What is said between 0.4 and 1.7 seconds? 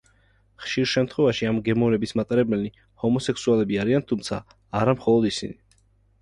ხშირ შემთხვევაში, ამ